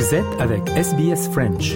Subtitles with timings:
[0.00, 1.74] Vous êtes avec SBS French.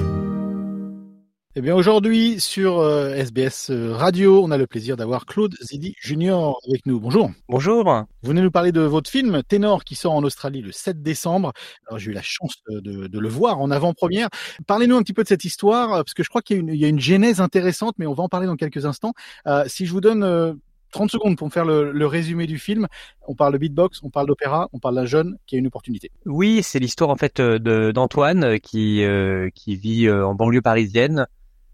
[1.57, 6.59] Eh bien aujourd'hui sur euh, SBS Radio, on a le plaisir d'avoir Claude Zidi Junior
[6.67, 6.99] avec nous.
[7.01, 7.31] Bonjour.
[7.51, 7.85] Bonjour.
[8.23, 11.53] Vous venez nous parler de votre film Ténor qui sort en Australie le 7 décembre.
[11.87, 14.31] Alors j'ai eu la chance de, de le voir en avant-première.
[14.67, 16.69] Parlez-nous un petit peu de cette histoire parce que je crois qu'il y, a une-
[16.71, 19.13] il y a une genèse intéressante, mais on va en parler dans quelques instants.
[19.47, 20.55] Euh, si je vous donne euh,
[20.95, 22.87] 30 secondes pour me faire le, le résumé du film,
[23.27, 26.11] on parle de beatbox, on parle d'opéra, on parle d'un jeune qui a une opportunité.
[26.25, 30.63] Oui, c'est l'histoire en fait euh, d'Antoine euh, qui euh, qui vit euh, en banlieue
[30.63, 31.27] parisienne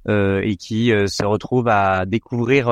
[0.09, 2.71] euh, et qui euh, se retrouve à découvrir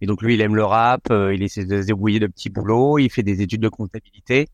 [0.00, 2.98] et donc lui il aime le rap, il essaie de se débrouiller de petits boulots,
[2.98, 4.46] il fait des études de comptabilité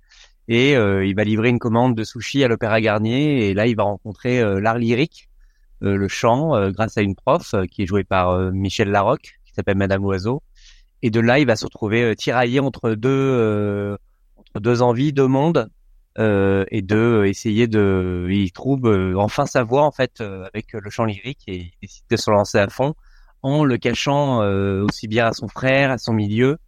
[0.49, 3.83] et il va livrer une commande de sushi à l'Opéra Garnier et là il va
[3.83, 5.29] rencontrer l'art lyrique,
[5.81, 10.05] le chant grâce à une prof qui est jouée par Michel Larocque qui s'appelle Madame
[10.05, 10.43] Oiseau
[11.03, 13.97] et de là il va se retrouver euh, tiraillé entre deux euh,
[14.37, 15.69] entre deux envies, deux mondes
[16.19, 21.05] euh, et de essayer de il trouve enfin sa voix en fait avec le chant
[21.05, 22.95] lyrique et il décide de se lancer à fond
[23.43, 24.41] en le cachant
[24.83, 26.59] aussi bien à son frère, à son milieu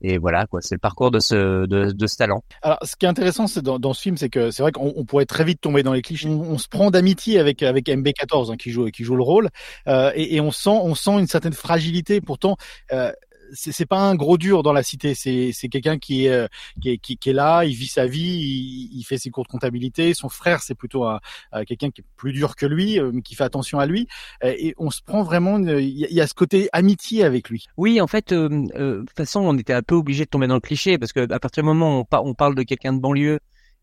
[0.00, 2.42] et voilà quoi, c'est le parcours de ce de, de ce talent.
[2.62, 4.92] Alors, ce qui est intéressant, c'est dans, dans ce film, c'est que c'est vrai qu'on
[4.94, 6.28] on pourrait très vite tomber dans les clichés.
[6.28, 9.48] On, on se prend d'amitié avec avec MB14 hein, qui joue qui joue le rôle,
[9.88, 12.20] euh, et, et on sent on sent une certaine fragilité.
[12.20, 12.56] Pourtant,
[12.92, 13.12] euh,
[13.52, 15.14] c'est pas un gros dur dans la cité.
[15.14, 16.46] C'est quelqu'un qui est, euh,
[16.80, 19.44] qui est qui, qui est là, il vit sa vie, il, il fait ses cours
[19.44, 20.14] de comptabilité.
[20.14, 21.20] Son frère, c'est plutôt un,
[21.54, 24.08] euh, quelqu'un qui est plus dur que lui, euh, mais qui fait attention à lui.
[24.44, 25.58] Euh, et on se prend vraiment.
[25.58, 27.66] Il y, a- ce côté amitié avec lui.
[27.76, 30.46] Oui, en fait, euh, euh, de toute façon, on était un peu obligé de tomber
[30.46, 32.92] dans le cliché parce que à partir du moment où on, on parle de quelqu'un
[32.92, 33.38] de banlieue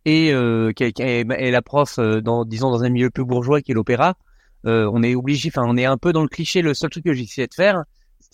[0.05, 3.61] et euh, quelqu'un et, et la prof euh, dans disons dans un milieu plus bourgeois
[3.61, 4.15] qui est l'opéra,
[4.67, 6.61] euh, on est obligé, enfin, on est un peu dans le cliché.
[6.61, 7.83] Le seul truc que j'essayais de faire,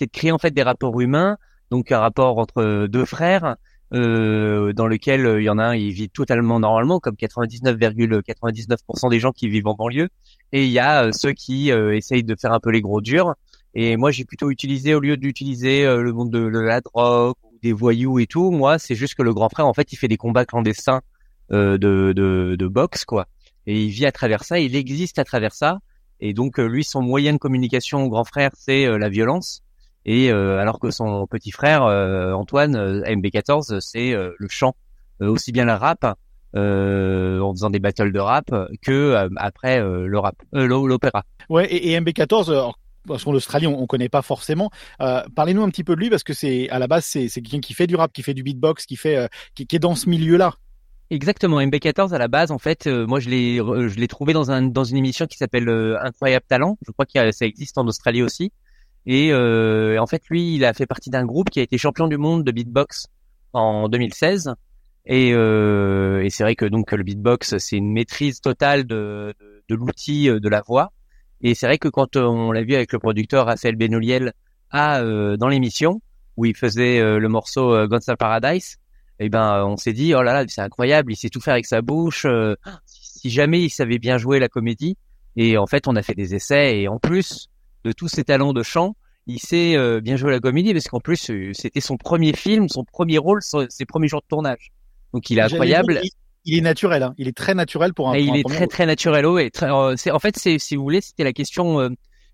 [0.02, 1.38] c'était de créer en fait des rapports humains,
[1.70, 3.56] donc un rapport entre deux frères.
[3.94, 9.10] Euh, dans lequel euh, il y en a un, il vit totalement normalement, comme 99,99%
[9.10, 10.08] des gens qui vivent en banlieue,
[10.54, 13.02] et il y a euh, ceux qui euh, essayent de faire un peu les gros
[13.02, 13.36] durs,
[13.74, 17.74] et moi, j'ai plutôt utilisé, au lieu d'utiliser euh, le monde de, la drogue des
[17.74, 20.18] voyous et tout, moi, c'est juste que le grand frère, en fait, il fait des
[20.18, 21.02] combats clandestins
[21.52, 23.28] euh, de, de, de boxe, quoi.
[23.68, 25.80] Et il vit à travers ça, il existe à travers ça.
[26.20, 29.64] Et donc, lui, son moyen de communication au grand frère, c'est la violence.
[30.06, 34.76] Et euh, alors que son petit frère, euh, Antoine, euh, MB14, c'est euh, le chant.
[35.22, 36.18] Euh, aussi bien le rap,
[36.56, 38.46] euh, en faisant des battles de rap,
[38.82, 41.24] que euh, après euh, le rap, euh, l'o- l'opéra.
[41.50, 44.72] Ouais, et, et MB14, alors, parce qu'en Australie, on, on connaît pas forcément.
[45.02, 47.42] Euh, Parlez-nous un petit peu de lui, parce que c'est à la base, c'est c'est
[47.42, 49.80] quelqu'un qui fait du rap, qui fait du beatbox, qui fait, euh, qui, qui est
[49.80, 50.56] dans ce milieu-là.
[51.12, 54.50] Exactement, MB14 à la base, en fait, euh, moi je l'ai je l'ai trouvé dans
[54.50, 56.78] un dans une émission qui s'appelle euh, Incroyable Talent.
[56.86, 58.52] Je crois que ça existe en Australie aussi.
[59.06, 62.08] Et euh, en fait, lui, il a fait partie d'un groupe qui a été champion
[62.08, 63.08] du monde de beatbox
[63.54, 64.54] en 2016.
[65.06, 69.64] Et, euh, et c'est vrai que donc le beatbox, c'est une maîtrise totale de de,
[69.70, 70.92] de l'outil euh, de la voix.
[71.42, 74.34] Et c'est vrai que quand euh, on l'a vu avec le producteur Raphaël Benoliel
[74.70, 76.02] à euh, dans l'émission
[76.38, 78.78] où il faisait euh, le morceau Guns N' Paradise,
[79.20, 81.66] eh ben on s'est dit oh là là c'est incroyable il sait tout faire avec
[81.66, 82.26] sa bouche
[82.86, 84.98] si jamais il savait bien jouer la comédie
[85.36, 87.48] et en fait on a fait des essais et en plus
[87.84, 88.96] de tous ses talents de chant
[89.28, 92.70] il sait euh, bien jouer la comédie parce qu'en plus euh, c'était son premier film
[92.70, 94.72] son premier rôle son- ses premiers jours de tournage
[95.14, 96.10] donc il est incroyable Il,
[96.46, 97.14] il est naturel, hein.
[97.20, 98.14] il est très naturel pour un.
[98.14, 98.68] et pour il un est très rôle.
[98.68, 101.90] très naturel et très, euh, en fait c'est si vous voulez c'était la question euh,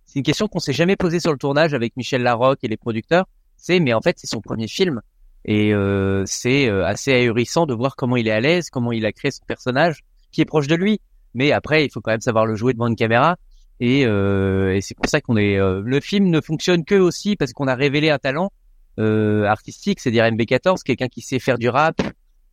[0.06, 2.78] c'est une question qu'on s'est jamais posée sur le tournage avec Michel Larocque et les
[2.78, 3.26] producteurs
[3.58, 5.02] c'est mais en fait c'est son premier film
[5.44, 9.06] et euh, c'est euh, assez ahurissant de voir comment il est à l'aise comment il
[9.06, 11.02] a créé son personnage qui est proche de lui
[11.34, 13.36] mais après il faut quand même savoir le jouer devant une caméra
[13.80, 17.36] et, euh, et c'est pour ça qu'on est euh, le film ne fonctionne que aussi
[17.36, 18.52] parce qu'on a révélé un talent
[19.00, 22.02] euh, artistique c'est-à-dire MB14 quelqu'un qui sait faire du rap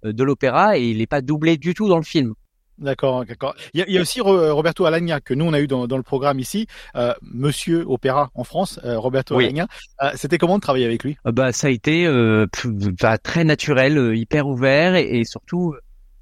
[0.05, 2.35] euh, de l'opéra et il n'est pas doublé du tout dans le film
[2.77, 3.55] D'accord, d'accord.
[3.73, 5.69] Il y a, il y a aussi Ro- Roberto Alagna que nous on a eu
[5.69, 9.45] dans, dans le programme ici, euh, Monsieur Opéra en France, euh, Roberto Oui.
[9.45, 9.69] Alagna.
[10.03, 11.17] Euh, C'était comment de travailler avec lui?
[11.25, 12.47] Bah ça a été euh,
[13.01, 15.77] bah, très naturel, euh, hyper ouvert et, et surtout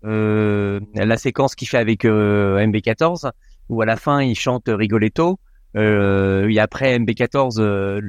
[0.04, 3.30] euh, la séquence qu'il fait avec euh, MB14
[3.68, 5.38] où à la fin il chante Rigoletto
[5.76, 8.00] euh, et après MB14 euh,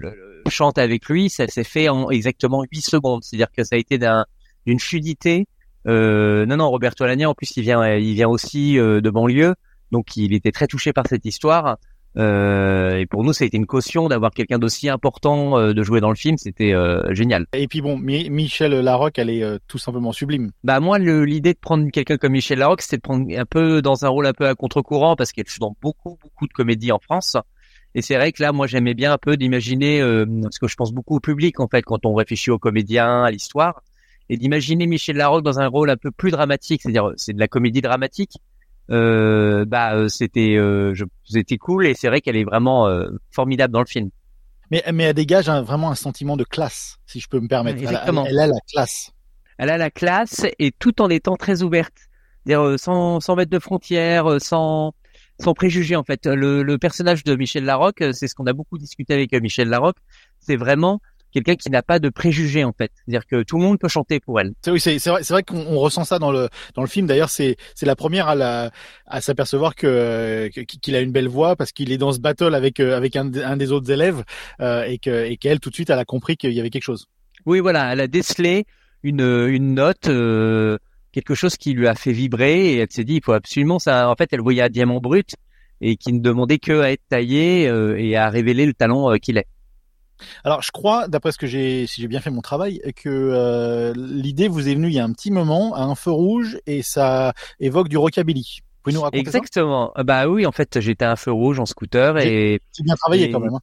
[0.50, 3.97] chante avec lui, ça s'est fait en exactement 8 secondes, c'est-à-dire que ça a été
[3.97, 4.25] d'un-
[4.65, 5.47] d'une fluidité.
[5.88, 9.53] Euh, non non Roberto Alagna en plus il vient il vient aussi euh, de banlieue
[9.91, 11.77] donc il était très touché par cette histoire.
[12.15, 15.81] Euh, et pour nous, ça a été une caution d'avoir quelqu'un d'aussi important euh, de
[15.83, 16.38] jouer dans le film.
[16.38, 17.48] C'était euh, génial.
[17.54, 20.51] Et puis bon, Mi- Michel Larocque, elle est euh, tout simplement sublime.
[20.63, 24.06] Bah moi, l'idée de prendre quelqu'un comme Michel Larocque, c'était de prendre un peu dans
[24.06, 27.00] un rôle un peu à contre-courant parce qu'elle joue dans beaucoup beaucoup de comédies en
[27.00, 27.36] France.
[27.95, 30.75] Et c'est vrai que là, moi, j'aimais bien un peu d'imaginer, euh, parce que je
[30.75, 33.83] pense beaucoup au public en fait quand on réfléchit aux comédiens, à l'histoire,
[34.30, 37.48] et d'imaginer Michel Larocque dans un rôle un peu plus dramatique, c'est-à-dire c'est de la
[37.48, 38.38] comédie dramatique,
[38.91, 43.09] euh, bah euh, c'était euh, je- c'était cool et c'est vrai qu'elle est vraiment euh,
[43.31, 44.09] formidable dans le film.
[44.71, 47.80] Mais, mais elle dégage un- vraiment un sentiment de classe, si je peux me permettre.
[47.80, 48.25] Elle a- Exactement.
[48.25, 49.12] Elle, a la classe.
[49.57, 51.94] Elle a la classe et tout en étant très ouverte,
[52.45, 54.94] C'est-à-dire, euh, sans sans mettre de frontières, euh, sans
[55.39, 56.25] sans préjugés en fait.
[56.25, 59.97] Le, le personnage de Michel Larocque, c'est ce qu'on a beaucoup discuté avec Michel Larocque,
[60.39, 61.00] c'est vraiment
[61.33, 62.91] quelqu'un qui n'a pas de préjugés en fait.
[62.95, 64.53] C'est-à-dire que tout le monde peut chanter pour elle.
[64.62, 66.88] C'est oui, c'est c'est vrai, c'est vrai qu'on on ressent ça dans le dans le
[66.88, 67.07] film.
[67.07, 68.71] D'ailleurs, c'est c'est la première à la
[69.07, 72.80] à s'apercevoir que qu'il a une belle voix parce qu'il est dans ce battle avec
[72.80, 74.24] euh, avec un, un des autres élèves
[74.62, 76.83] euh, et que et qu'elle tout de suite elle a compris qu'il y avait quelque
[76.83, 77.07] chose.
[77.45, 78.65] Oui, voilà, elle a décelé
[79.03, 80.77] une, une note, euh,
[81.12, 84.09] quelque chose qui lui a fait vibrer et elle s'est dit, il faut absolument ça.
[84.09, 85.35] En fait, elle voyait un diamant brut
[85.81, 89.18] et qui ne demandait que à être taillé euh, et à révéler le talent euh,
[89.18, 89.47] qu'il est.
[90.43, 93.93] Alors, je crois, d'après ce que j'ai, si j'ai bien fait mon travail, que euh,
[93.95, 96.81] l'idée vous est venue il y a un petit moment à un feu rouge et
[96.81, 98.59] ça évoque du rockabilly.
[98.61, 99.37] Vous pouvez nous raconter ça?
[99.37, 99.91] Exactement.
[99.97, 102.95] Euh, Bah oui, en fait, j'étais à un feu rouge en scooter et C'est bien
[102.95, 103.53] travaillé Et- quand même.
[103.55, 103.59] hein.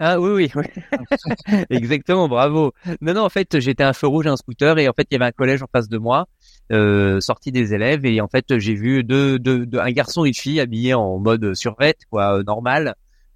[0.00, 0.64] ah oui oui, oui.
[1.70, 2.72] exactement, bravo.
[3.00, 5.14] Non non, en fait, j'étais à un feu rouge en scooter et en fait, il
[5.14, 6.26] y avait un collège en face de moi,
[6.72, 10.28] euh, sorti des élèves et en fait, j'ai vu deux, deux, deux- un garçon et
[10.28, 12.94] une fille habillés en mode survêt quoi, euh, normal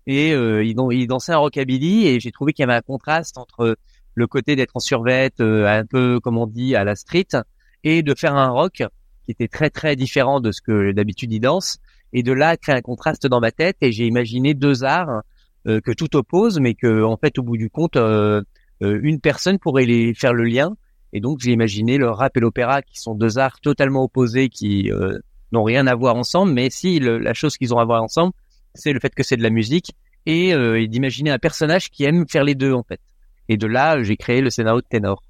[0.09, 3.39] et euh, ils, ils dansaient un rockabilly et j'ai trouvé qu'il y avait un contraste
[3.39, 3.77] entre
[4.15, 7.29] le côté d'être en survêt, euh, un peu comme on dit à la street,
[7.85, 8.83] et de faire un rock
[9.25, 11.79] qui était très très différent de ce que d'habitude ils dansent
[12.15, 15.23] et de là créer un contraste dans ma tête et j'ai imaginé deux arts
[15.69, 18.41] euh, que tout oppose, mais que en fait au bout du compte, euh,
[18.83, 20.75] euh, une personne pourrait les faire le lien.
[21.13, 24.91] Et donc j'ai imaginé le rap et l'opéra qui sont deux arts totalement opposés qui
[24.91, 25.19] euh,
[25.53, 28.33] n'ont rien à voir ensemble, mais si le- la chose qu'ils ont à voir ensemble,
[28.79, 29.93] c'est le fait que c'est de la musique
[30.27, 33.01] et, euh, et d'imaginer un personnage qui aime faire les deux en fait.
[33.49, 35.23] Et de là, j'ai créé le scénario de ténor.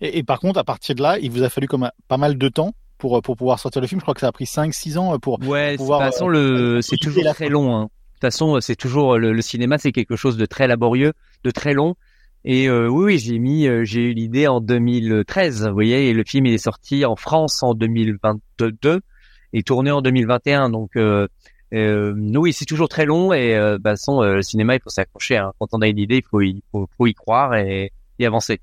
[0.00, 2.36] Et, et par contre, à partir de là, il vous a fallu comme pas mal
[2.36, 4.00] de temps pour pour pouvoir sortir le film.
[4.00, 5.40] Je crois que ça a pris 5-6 ans pour.
[5.46, 7.48] Ouais, de toute pouvoir, façon, le, c'est toujours très fin.
[7.48, 7.74] long.
[7.76, 7.82] Hein.
[7.84, 11.12] De toute façon, c'est toujours le, le cinéma, c'est quelque chose de très laborieux,
[11.44, 11.94] de très long.
[12.44, 16.14] Et euh, oui, oui, j'ai mis, euh, j'ai eu l'idée en 2013, vous voyez, et
[16.14, 19.00] le film il est sorti en France en 2022
[19.52, 20.70] et tourné en 2021.
[20.70, 21.26] Donc euh,
[21.74, 24.90] euh, oui, c'est toujours très long et euh, bah, façon, euh, le cinéma, il faut
[24.90, 25.36] s'accrocher.
[25.36, 25.52] Hein.
[25.58, 28.60] Quand on a une idée, il faut y, faut, faut y croire et, et avancer.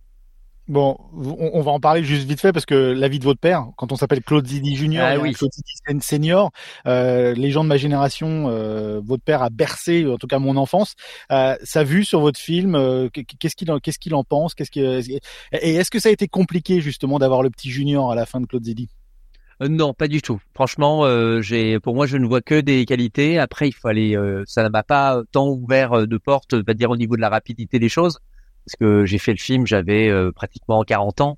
[0.67, 3.39] Bon, on, on va en parler juste vite fait parce que la vie de votre
[3.39, 5.33] père, quand on s'appelle Claude Zidi Junior, Ah oui.
[5.33, 6.49] Claude Zidi sen- Senior,
[6.87, 10.57] euh, les gens de ma génération, euh, votre père a bercé, en tout cas mon
[10.57, 10.95] enfance.
[11.31, 14.71] Euh, sa vue sur votre film, euh, qu'est-ce qu'il en, qu'est-ce qu'il en pense, qu'est-ce
[14.71, 15.01] que,
[15.51, 18.41] et est-ce que ça a été compliqué justement d'avoir le petit Junior à la fin
[18.41, 18.89] de Claude Zidi?
[18.89, 19.04] Euh,
[19.61, 20.41] non, pas du tout.
[20.53, 23.39] Franchement, euh, j'ai, pour moi, je ne vois que des qualités.
[23.39, 24.15] Après, il faut aller.
[24.17, 27.15] euh, ça ne m'a pas tant ouvert euh, de portes, on va dire au niveau
[27.15, 28.19] de la rapidité des choses,
[28.65, 31.37] parce que j'ai fait le film, j'avais euh, pratiquement 40 ans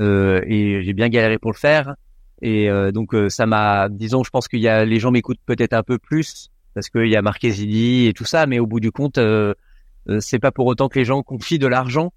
[0.00, 1.96] euh, et j'ai bien galéré pour le faire.
[2.42, 5.40] Et euh, donc, euh, ça m'a, disons, je pense qu'il y a, les gens m'écoutent
[5.46, 8.66] peut-être un peu plus parce qu'il y a Marquez Zidi et tout ça, mais au
[8.66, 9.54] bout du compte, euh,
[10.10, 12.12] euh, c'est pas pour autant que les gens confient de l'argent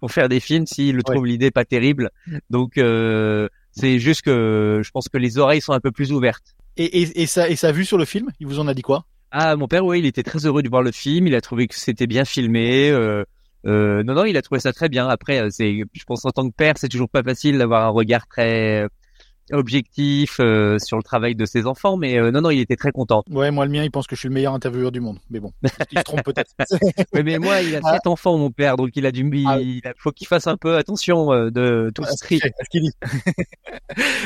[0.00, 2.10] pour faire des films s'ils le trouvent l'idée pas terrible.
[2.50, 6.54] Donc euh, c'est juste que je pense que les oreilles sont un peu plus ouvertes.
[6.76, 8.82] et, et, et, sa, et sa vue sur le film, il vous en a dit
[8.82, 9.04] quoi?
[9.30, 11.26] Ah, mon père, oui, il était très heureux de voir le film.
[11.26, 12.90] Il a trouvé que c'était bien filmé.
[12.90, 13.24] Euh,
[13.64, 15.08] euh, non, non, il a trouvé ça très bien.
[15.08, 17.88] Après, euh, c'est, je pense en tant que père, c'est toujours pas facile d'avoir un
[17.88, 18.86] regard très
[19.52, 21.96] objectif euh, sur le travail de ses enfants.
[21.96, 23.22] Mais euh, non, non, il était très content.
[23.30, 25.40] Ouais, moi le mien, il pense que je suis le meilleur intervieweur du monde, mais
[25.40, 25.52] bon,
[25.92, 26.50] il se trompe peut-être.
[27.12, 27.94] Oui, mais moi, il a Ah.
[27.94, 29.60] sept enfants, mon père, donc il a du, il, Ah.
[29.60, 32.38] il a- faut qu'il fasse un peu attention euh, de tout ce tri.
[32.42, 32.92] C'est ce qu'il dit.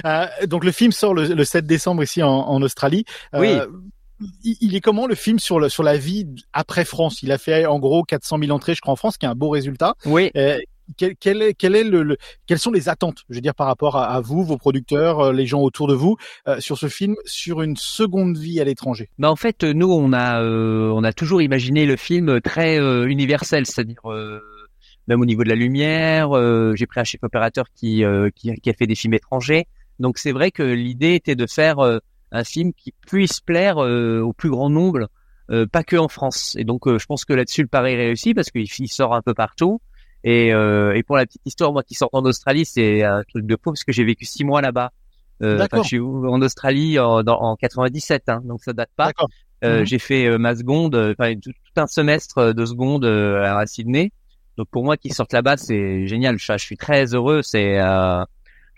[0.04, 3.04] Euh, donc le film sort le, le 7 décembre ici en, en Australie.
[3.34, 4.28] Euh, Oui.
[4.44, 7.22] il, il est comment le film sur le, sur la vie après France?
[7.22, 9.34] Il a fait en gros 400 000 entrées, je crois, en France, qui est un
[9.34, 9.94] beau résultat.
[10.06, 10.30] Oui.
[10.36, 10.58] Euh,
[10.96, 12.16] quel, est, quel est le, le-
[12.46, 15.46] quelles sont les attentes, je veux dire, par rapport à, vous, vos producteurs, euh, les
[15.46, 16.16] gens autour de vous,
[16.48, 19.08] euh, sur ce film, sur une seconde vie à l'étranger?
[19.18, 23.06] Bah en fait, nous on a euh, on a toujours imaginé le film très euh,
[23.06, 24.40] universel, c'est-à-dire euh,
[25.08, 26.36] même au niveau de la lumière.
[26.36, 28.02] euh, J'ai pris un chef opérateur qui,
[28.34, 29.66] qui qui a fait des films étrangers,
[29.98, 31.76] donc c'est vrai que l'idée était de faire
[32.32, 35.08] un film qui puisse plaire au plus grand nombre,
[35.70, 36.56] pas que en France.
[36.58, 39.34] Et donc je pense que là-dessus le pari réussi parce qu'il il sort un peu
[39.34, 39.80] partout.
[40.26, 43.46] Et, euh, et pour la petite histoire, moi qui sors en Australie, c'est un truc
[43.46, 44.90] de faux parce que j'ai vécu six mois là-bas.
[45.42, 45.82] Euh, D'accord.
[45.84, 49.06] je suis en Australie en, dans- en 97, hein, donc ça date pas.
[49.06, 49.28] D'accord.
[49.64, 49.86] Euh, Mhm.
[49.86, 54.10] J'ai fait euh, ma seconde, euh, enfin tout, tout un semestre de seconde à Sydney.
[54.58, 56.38] Donc pour moi qui sortent là-bas, c'est génial.
[56.38, 57.42] Je, je suis très heureux.
[57.42, 58.24] C'est euh,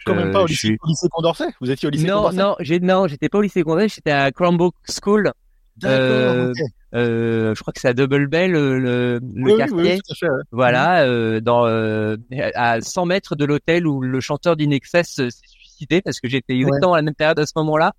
[0.05, 1.47] Quand même pas au lycée, suis- au lycée Condorcet?
[1.61, 2.37] Vous étiez au lycée Non, Condorcet?
[2.38, 5.33] non, j'ai non, j'étais pas au lycée Condé, j'étais à Cranbrook School.
[5.82, 6.00] D'accord.
[6.00, 6.56] euh, ok.
[6.94, 9.76] Euh, je crois que c'est à Double Bay le, le, le Oui, quartier.
[9.76, 10.42] oui, tout à fait, ouais.
[10.52, 12.16] Voilà, euh, dans euh,
[12.54, 16.54] à 100 mètres de l'hôtel où le chanteur d'Inexcess euh, s'est suicidé parce que j'étais
[16.56, 17.92] exactement à la même période à ce moment-là.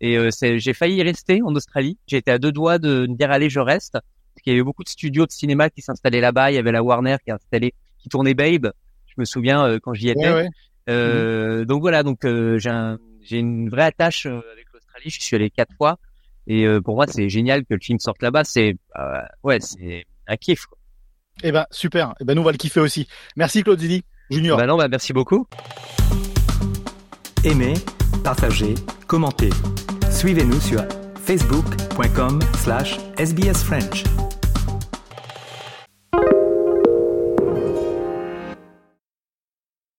[0.00, 1.98] Et euh, j'ai failli y rester en Australie.
[2.10, 3.92] Été à deux doigts de me dire allez, je reste.
[3.92, 6.50] Parce qu'il y avait beaucoup de studios de cinéma qui s'installaient là-bas.
[6.50, 8.70] Il y avait la Warner qui installait, qui tournait Babe.
[9.08, 10.20] Je me souviens euh, quand j'y étais.
[10.28, 10.48] Ouais, ouais.
[10.88, 12.98] Euh, Donc voilà, donc euh, j'ai un,
[13.30, 15.10] une vraie attache euh, avec l'Australie.
[15.10, 15.98] Je suis allé quatre fois.
[16.50, 18.42] Et euh, pour moi, c'est génial que le film sorte là-bas.
[18.42, 20.66] C'est euh, ouais, c'est un kiff.
[20.66, 20.78] Quoi.
[21.44, 22.14] Eh ben super.
[22.20, 23.06] Eh ben nous on va le kiffer aussi.
[23.36, 24.58] Merci Claude Zidi Junior.
[24.58, 25.46] Bah non, bah merci beaucoup.
[27.44, 27.74] Aimez,
[28.24, 28.74] partagez,
[29.06, 29.50] commentez.
[30.10, 30.82] Suivez-nous sur
[31.24, 34.04] facebook.com slash sbsfrench.